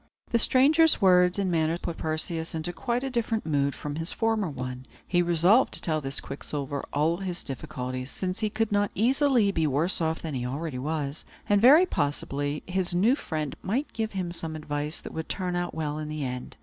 [0.31, 4.49] The stranger's words and manner put Perseus into quite a different mood from his former
[4.49, 4.87] one.
[5.07, 10.01] He resolved to tell Quicksilver all his difficulties, since he could not easily be worse
[10.01, 14.55] off than he already was, and, very possibly, his new friend might give him some
[14.55, 16.57] advice that would turn out well in the end.